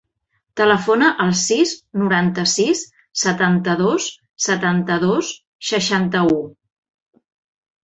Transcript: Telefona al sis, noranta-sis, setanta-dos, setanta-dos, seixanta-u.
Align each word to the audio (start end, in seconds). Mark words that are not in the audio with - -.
Telefona 0.59 1.09
al 1.25 1.33
sis, 1.41 1.73
noranta-sis, 2.03 2.81
setanta-dos, 3.25 4.09
setanta-dos, 4.49 5.31
seixanta-u. 5.75 6.43